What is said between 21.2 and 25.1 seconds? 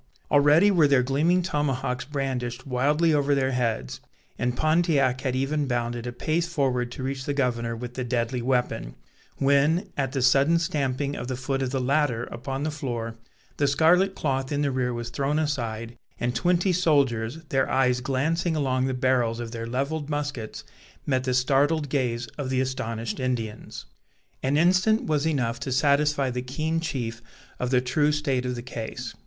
the startled gaze of the astonished Indians. An instant